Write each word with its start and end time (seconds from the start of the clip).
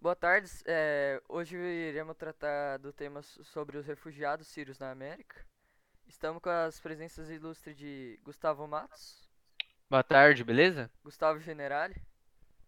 Boa 0.00 0.16
tarde. 0.16 0.50
é, 0.66 1.20
hoje 1.28 1.56
iremos 1.56 2.16
tratar 2.16 2.78
do 2.78 2.92
tema 2.92 3.22
so- 3.22 3.44
sobre 3.44 3.76
os 3.76 3.86
refugiados 3.86 4.46
sírios 4.48 4.78
na 4.78 4.90
América. 4.90 5.44
Estamos 6.06 6.42
com 6.42 6.48
as 6.50 6.80
presenças 6.80 7.30
ilustres 7.30 7.76
de 7.76 8.18
Gustavo 8.22 8.66
Matos, 8.66 9.28
Boa 9.88 10.02
tarde, 10.04 10.44
beleza? 10.44 10.90
Gustavo 11.02 11.38
Generali, 11.40 11.94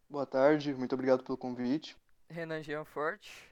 Boa 0.09 0.27
tarde, 0.27 0.75
muito 0.75 0.95
obrigado 0.95 1.25
pelo 1.25 1.39
convite. 1.39 1.97
Renan 2.29 2.63
Gianforte 2.63 3.51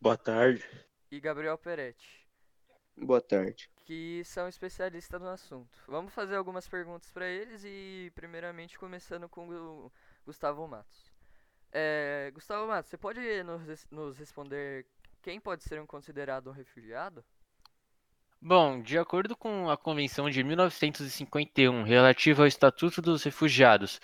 Boa 0.00 0.16
tarde. 0.16 0.66
e 1.10 1.20
Gabriel 1.20 1.56
Peretti, 1.56 2.26
Boa 2.96 3.20
tarde. 3.20 3.70
que 3.84 4.22
são 4.24 4.48
especialistas 4.48 5.20
no 5.20 5.28
assunto. 5.28 5.78
Vamos 5.86 6.12
fazer 6.12 6.34
algumas 6.36 6.66
perguntas 6.68 7.10
para 7.10 7.26
eles 7.26 7.62
e, 7.64 8.10
primeiramente, 8.14 8.78
começando 8.78 9.28
com 9.28 9.48
o 9.48 9.92
Gustavo 10.26 10.66
Matos. 10.66 11.11
É, 11.72 12.30
Gustavo 12.34 12.68
Matos, 12.68 12.90
você 12.90 12.98
pode 12.98 13.20
nos, 13.44 13.86
nos 13.90 14.18
responder 14.18 14.84
quem 15.22 15.40
pode 15.40 15.64
ser 15.64 15.80
um 15.80 15.86
considerado 15.86 16.50
um 16.50 16.52
refugiado? 16.52 17.24
Bom, 18.40 18.82
de 18.82 18.98
acordo 18.98 19.36
com 19.36 19.70
a 19.70 19.76
Convenção 19.76 20.28
de 20.28 20.42
1951 20.42 21.84
relativa 21.84 22.42
ao 22.42 22.46
Estatuto 22.46 23.00
dos 23.00 23.22
Refugiados, 23.22 24.00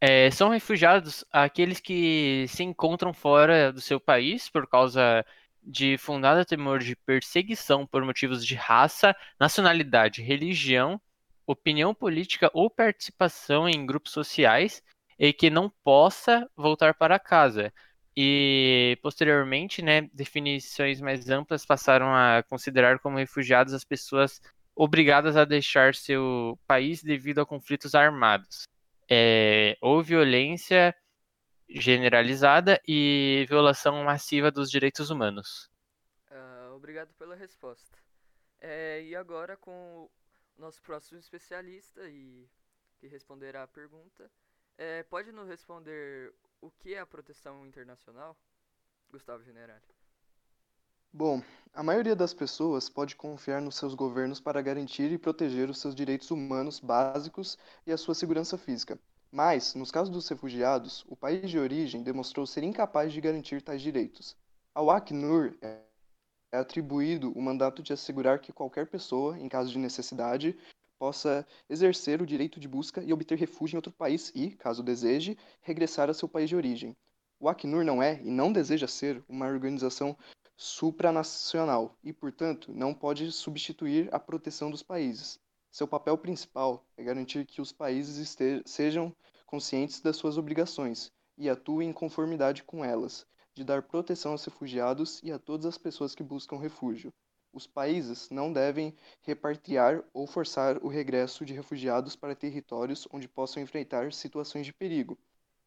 eh, 0.00 0.30
são 0.30 0.50
refugiados 0.50 1.24
aqueles 1.32 1.80
que 1.80 2.46
se 2.48 2.62
encontram 2.62 3.12
fora 3.12 3.72
do 3.72 3.80
seu 3.80 3.98
país 3.98 4.48
por 4.50 4.68
causa 4.68 5.24
de 5.62 5.98
fundado 5.98 6.44
temor 6.44 6.78
de 6.80 6.94
perseguição 6.94 7.86
por 7.86 8.04
motivos 8.04 8.46
de 8.46 8.54
raça, 8.54 9.16
nacionalidade, 9.40 10.22
religião, 10.22 11.00
opinião 11.46 11.94
política 11.94 12.50
ou 12.52 12.70
participação 12.70 13.68
em 13.68 13.86
grupos 13.86 14.12
sociais 14.12 14.82
e 15.18 15.32
que 15.32 15.50
não 15.50 15.70
possa 15.82 16.48
voltar 16.56 16.94
para 16.94 17.18
casa. 17.18 17.72
E 18.16 18.98
posteriormente, 19.02 19.82
né, 19.82 20.02
definições 20.12 21.00
mais 21.00 21.28
amplas 21.28 21.64
passaram 21.64 22.14
a 22.14 22.42
considerar 22.42 22.98
como 22.98 23.18
refugiados 23.18 23.72
as 23.72 23.84
pessoas 23.84 24.40
obrigadas 24.74 25.36
a 25.36 25.44
deixar 25.44 25.94
seu 25.94 26.58
país 26.66 27.02
devido 27.02 27.40
a 27.40 27.46
conflitos 27.46 27.94
armados, 27.94 28.64
é, 29.10 29.76
ou 29.80 30.02
violência 30.02 30.94
generalizada 31.68 32.80
e 32.86 33.44
violação 33.48 34.02
massiva 34.04 34.50
dos 34.50 34.70
direitos 34.70 35.10
humanos. 35.10 35.68
Ah, 36.30 36.72
obrigado 36.74 37.12
pela 37.14 37.34
resposta. 37.34 37.98
É, 38.60 39.02
e 39.02 39.14
agora 39.14 39.56
com 39.56 39.70
o 39.72 40.10
nosso 40.56 40.82
próximo 40.82 41.18
especialista 41.18 42.08
e 42.08 42.48
que 42.98 43.06
responderá 43.06 43.62
a 43.62 43.68
pergunta, 43.68 44.30
é, 44.78 45.02
pode 45.02 45.32
nos 45.32 45.48
responder 45.48 46.32
o 46.62 46.70
que 46.70 46.94
é 46.94 47.00
a 47.00 47.06
proteção 47.06 47.66
internacional, 47.66 48.36
Gustavo 49.10 49.42
Generali? 49.42 49.82
Bom, 51.12 51.42
a 51.74 51.82
maioria 51.82 52.14
das 52.14 52.32
pessoas 52.32 52.88
pode 52.88 53.16
confiar 53.16 53.60
nos 53.60 53.76
seus 53.76 53.94
governos 53.94 54.40
para 54.40 54.62
garantir 54.62 55.10
e 55.10 55.18
proteger 55.18 55.68
os 55.68 55.80
seus 55.80 55.94
direitos 55.94 56.30
humanos 56.30 56.80
básicos 56.80 57.58
e 57.86 57.92
a 57.92 57.96
sua 57.98 58.14
segurança 58.14 58.56
física. 58.56 58.98
Mas, 59.30 59.74
nos 59.74 59.90
casos 59.90 60.10
dos 60.10 60.28
refugiados, 60.28 61.04
o 61.08 61.16
país 61.16 61.50
de 61.50 61.58
origem 61.58 62.02
demonstrou 62.02 62.46
ser 62.46 62.62
incapaz 62.62 63.12
de 63.12 63.20
garantir 63.20 63.60
tais 63.60 63.82
direitos. 63.82 64.36
Ao 64.74 64.90
Acnur 64.90 65.54
é 65.60 65.82
é 66.50 66.58
atribuído 66.58 67.32
o 67.32 67.42
mandato 67.42 67.82
de 67.82 67.92
assegurar 67.92 68.38
que 68.38 68.52
qualquer 68.52 68.86
pessoa, 68.86 69.38
em 69.38 69.48
caso 69.48 69.70
de 69.70 69.78
necessidade, 69.78 70.56
possa 70.98 71.46
exercer 71.68 72.20
o 72.20 72.26
direito 72.26 72.58
de 72.58 72.66
busca 72.66 73.02
e 73.02 73.12
obter 73.12 73.38
refúgio 73.38 73.76
em 73.76 73.78
outro 73.78 73.92
país 73.92 74.32
e, 74.34 74.50
caso 74.50 74.82
deseje, 74.82 75.38
regressar 75.62 76.10
a 76.10 76.14
seu 76.14 76.28
país 76.28 76.48
de 76.48 76.56
origem. 76.56 76.96
O 77.40 77.48
Acnur 77.48 77.84
não 77.84 78.02
é 78.02 78.20
e 78.22 78.30
não 78.30 78.52
deseja 78.52 78.88
ser 78.88 79.22
uma 79.28 79.46
organização 79.46 80.16
supranacional 80.56 81.96
e, 82.02 82.12
portanto, 82.12 82.72
não 82.74 82.92
pode 82.92 83.30
substituir 83.30 84.08
a 84.12 84.18
proteção 84.18 84.70
dos 84.70 84.82
países. 84.82 85.38
Seu 85.70 85.86
papel 85.86 86.18
principal 86.18 86.84
é 86.96 87.04
garantir 87.04 87.46
que 87.46 87.60
os 87.60 87.70
países 87.70 88.36
sejam 88.66 89.14
conscientes 89.46 90.00
das 90.00 90.16
suas 90.16 90.36
obrigações 90.36 91.12
e 91.36 91.48
atuem 91.48 91.90
em 91.90 91.92
conformidade 91.92 92.64
com 92.64 92.84
elas, 92.84 93.24
de 93.54 93.62
dar 93.62 93.82
proteção 93.82 94.32
aos 94.32 94.44
refugiados 94.44 95.20
e 95.22 95.30
a 95.30 95.38
todas 95.38 95.66
as 95.66 95.78
pessoas 95.78 96.14
que 96.14 96.24
buscam 96.24 96.58
refúgio. 96.58 97.12
Os 97.52 97.66
países 97.66 98.30
não 98.30 98.52
devem 98.52 98.94
repatriar 99.22 100.04
ou 100.12 100.26
forçar 100.26 100.78
o 100.78 100.88
regresso 100.88 101.44
de 101.44 101.54
refugiados 101.54 102.14
para 102.14 102.34
territórios 102.34 103.08
onde 103.12 103.28
possam 103.28 103.62
enfrentar 103.62 104.12
situações 104.12 104.66
de 104.66 104.72
perigo. 104.72 105.18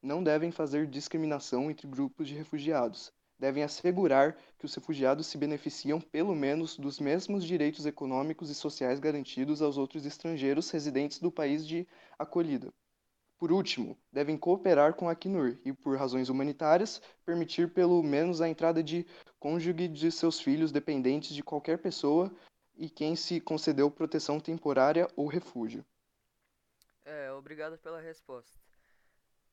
Não 0.01 0.23
devem 0.23 0.51
fazer 0.51 0.87
discriminação 0.87 1.69
entre 1.69 1.87
grupos 1.87 2.27
de 2.27 2.35
refugiados. 2.35 3.11
Devem 3.37 3.63
assegurar 3.63 4.37
que 4.59 4.65
os 4.65 4.75
refugiados 4.75 5.25
se 5.25 5.37
beneficiam 5.37 5.99
pelo 5.99 6.35
menos 6.35 6.77
dos 6.77 6.99
mesmos 6.99 7.43
direitos 7.43 7.85
econômicos 7.85 8.49
e 8.51 8.55
sociais 8.55 8.99
garantidos 8.99 9.61
aos 9.61 9.77
outros 9.77 10.05
estrangeiros 10.05 10.69
residentes 10.69 11.19
do 11.19 11.31
país 11.31 11.67
de 11.67 11.87
acolhida. 12.17 12.71
Por 13.41 13.51
último, 13.51 13.97
devem 14.11 14.37
cooperar 14.37 14.93
com 14.93 15.09
a 15.09 15.13
Acnur 15.13 15.57
e, 15.65 15.73
por 15.73 15.97
razões 15.97 16.29
humanitárias, 16.29 17.01
permitir 17.25 17.73
pelo 17.73 18.03
menos 18.03 18.39
a 18.39 18.47
entrada 18.47 18.83
de 18.83 19.03
cônjuge 19.39 19.87
de 19.87 20.11
seus 20.11 20.39
filhos 20.39 20.71
dependentes 20.71 21.33
de 21.33 21.41
qualquer 21.41 21.79
pessoa 21.79 22.31
e 22.75 22.87
quem 22.87 23.15
se 23.15 23.41
concedeu 23.41 23.89
proteção 23.89 24.39
temporária 24.39 25.07
ou 25.15 25.25
refúgio. 25.25 25.83
É, 27.03 27.31
obrigado 27.31 27.79
pela 27.79 27.99
resposta. 27.99 28.59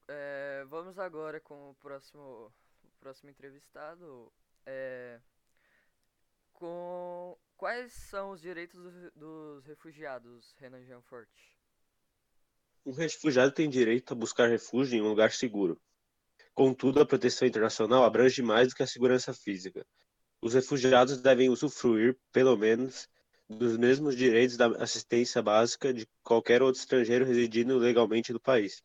É, 0.07 0.67
vamos 0.69 0.99
agora 0.99 1.41
com 1.41 1.71
o 1.71 1.75
próximo, 1.77 2.53
próximo 3.01 3.31
entrevistado. 3.31 4.31
É, 4.67 5.19
com 6.53 7.39
quais 7.57 7.91
são 7.91 8.33
os 8.33 8.41
direitos 8.43 8.79
dos, 8.83 9.13
dos 9.15 9.65
refugiados, 9.65 10.55
Renan 10.59 10.85
Gianforte? 10.85 11.59
Um 12.85 12.93
refugiado 12.93 13.53
tem 13.53 13.69
direito 13.69 14.13
a 14.13 14.17
buscar 14.17 14.49
refúgio 14.49 14.99
em 14.99 15.03
um 15.03 15.09
lugar 15.09 15.33
seguro. 15.33 15.81
Contudo, 16.55 17.01
a 17.01 17.07
proteção 17.07 17.47
internacional 17.47 18.05
abrange 18.05 18.43
mais 18.43 18.69
do 18.69 18.75
que 18.75 18.83
a 18.83 18.87
segurança 18.87 19.33
física. 19.33 19.87
Os 20.41 20.55
refugiados 20.55 21.21
devem 21.21 21.51
usufruir, 21.51 22.17
pelo 22.33 22.57
menos, 22.57 23.09
dos 23.49 23.77
mesmos 23.77 24.17
direitos 24.17 24.57
da 24.57 24.67
assistência 24.83 25.43
básica 25.43 25.93
de 25.93 26.07
qualquer 26.23 26.63
outro 26.63 26.81
estrangeiro 26.81 27.25
residindo 27.25 27.79
legalmente 27.79 28.33
no 28.33 28.41
país, 28.41 28.83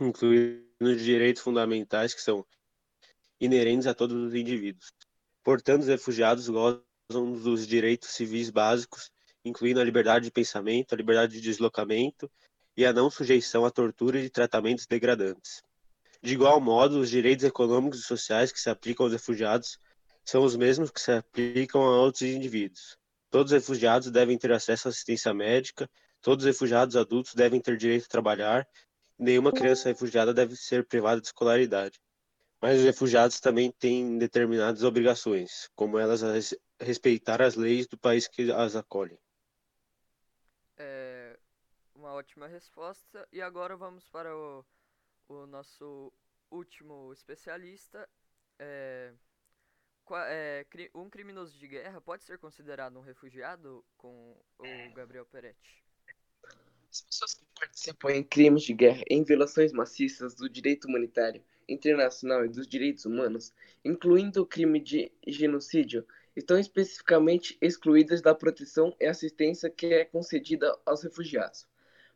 incluindo 0.00 0.64
os 0.80 1.02
direitos 1.02 1.42
fundamentais 1.42 2.12
que 2.12 2.20
são 2.20 2.44
inerentes 3.40 3.86
a 3.86 3.94
todos 3.94 4.16
os 4.16 4.34
indivíduos. 4.34 4.92
Portanto, 5.42 5.82
os 5.82 5.88
refugiados 5.88 6.48
gozam 6.48 7.32
dos 7.42 7.66
direitos 7.66 8.10
civis 8.10 8.50
básicos, 8.50 9.10
incluindo 9.44 9.80
a 9.80 9.84
liberdade 9.84 10.24
de 10.24 10.30
pensamento, 10.30 10.92
a 10.92 10.96
liberdade 10.96 11.34
de 11.34 11.40
deslocamento 11.40 12.30
e 12.76 12.84
a 12.84 12.92
não 12.92 13.10
sujeição 13.10 13.64
à 13.64 13.70
tortura 13.70 14.18
e 14.18 14.30
tratamentos 14.30 14.86
degradantes. 14.86 15.62
De 16.22 16.32
igual 16.32 16.60
modo, 16.60 17.00
os 17.00 17.10
direitos 17.10 17.44
econômicos 17.44 18.00
e 18.00 18.02
sociais 18.02 18.50
que 18.50 18.60
se 18.60 18.70
aplicam 18.70 19.04
aos 19.04 19.12
refugiados 19.12 19.78
são 20.24 20.42
os 20.42 20.56
mesmos 20.56 20.90
que 20.90 21.00
se 21.00 21.12
aplicam 21.12 21.82
a 21.82 22.00
outros 22.00 22.22
indivíduos. 22.22 22.96
Todos 23.30 23.52
os 23.52 23.60
refugiados 23.60 24.10
devem 24.10 24.38
ter 24.38 24.52
acesso 24.52 24.88
à 24.88 24.90
assistência 24.90 25.34
médica, 25.34 25.88
todos 26.22 26.44
os 26.44 26.46
refugiados 26.46 26.96
adultos 26.96 27.34
devem 27.34 27.60
ter 27.60 27.76
direito 27.76 28.06
a 28.06 28.08
trabalhar, 28.08 28.66
nenhuma 29.18 29.52
criança 29.52 29.88
refugiada 29.88 30.32
deve 30.32 30.56
ser 30.56 30.86
privada 30.86 31.20
de 31.20 31.26
escolaridade. 31.26 32.00
Mas 32.60 32.78
os 32.78 32.84
refugiados 32.84 33.40
também 33.40 33.70
têm 33.70 34.16
determinadas 34.16 34.82
obrigações, 34.82 35.68
como 35.74 35.98
elas 35.98 36.24
a 36.24 36.32
res- 36.32 36.56
respeitar 36.80 37.42
as 37.42 37.54
leis 37.54 37.86
do 37.86 37.98
país 37.98 38.26
que 38.26 38.50
as 38.50 38.74
acolhe. 38.74 39.18
Uma 42.04 42.12
ótima 42.12 42.46
resposta. 42.46 43.26
E 43.32 43.40
agora 43.40 43.78
vamos 43.78 44.06
para 44.10 44.36
o, 44.36 44.62
o 45.26 45.46
nosso 45.46 46.12
último 46.50 47.10
especialista. 47.14 48.06
É, 48.58 49.10
é, 50.10 50.66
um 50.94 51.08
criminoso 51.08 51.58
de 51.58 51.66
guerra 51.66 52.02
pode 52.02 52.22
ser 52.22 52.36
considerado 52.36 52.98
um 52.98 53.00
refugiado 53.00 53.82
com 53.96 54.38
o 54.58 54.94
Gabriel 54.94 55.24
Peretti? 55.24 55.82
As 56.92 57.00
pessoas 57.00 57.32
que 57.36 57.46
participam 57.58 58.10
em 58.10 58.22
crimes 58.22 58.64
de 58.64 58.74
guerra 58.74 59.02
em 59.08 59.24
violações 59.24 59.72
maciças 59.72 60.34
do 60.34 60.46
direito 60.46 60.86
humanitário 60.86 61.42
internacional 61.66 62.44
e 62.44 62.50
dos 62.50 62.68
direitos 62.68 63.06
humanos, 63.06 63.50
incluindo 63.82 64.42
o 64.42 64.46
crime 64.46 64.78
de 64.78 65.10
genocídio, 65.26 66.06
estão 66.36 66.58
especificamente 66.58 67.56
excluídas 67.62 68.20
da 68.20 68.34
proteção 68.34 68.94
e 69.00 69.06
assistência 69.06 69.70
que 69.70 69.86
é 69.86 70.04
concedida 70.04 70.78
aos 70.84 71.02
refugiados. 71.02 71.66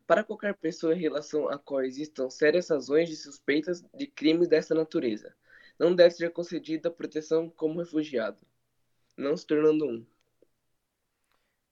Para 0.09 0.23
qualquer 0.25 0.55
pessoa 0.57 0.95
em 0.95 0.99
relação 0.99 1.49
a 1.49 1.59
qual 1.59 1.83
existam 1.83 2.31
sérias 2.31 2.69
razões 2.69 3.09
de 3.09 3.15
suspeitas 3.15 3.83
de 3.93 4.07
crimes 4.07 4.47
dessa 4.47 4.73
natureza, 4.73 5.35
não 5.79 5.95
deve 5.95 6.15
ser 6.15 6.33
concedida 6.33 6.89
proteção 6.89 7.47
como 7.51 7.79
refugiado, 7.79 8.39
não 9.17 9.37
se 9.37 9.47
tornando 9.47 9.85
um. 9.85 10.07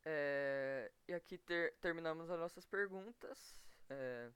É, 0.05 0.91
e 1.07 1.13
aqui 1.13 1.37
ter- 1.37 1.73
terminamos 1.81 2.29
as 2.29 2.39
nossas 2.39 2.65
perguntas. 2.65 3.55
é, 3.89 4.29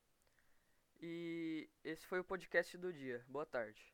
e 1.01 1.69
esse 1.83 2.05
foi 2.07 2.19
o 2.19 2.23
podcast 2.23 2.77
do 2.77 2.93
dia. 2.93 3.23
Boa 3.27 3.45
tarde. 3.45 3.93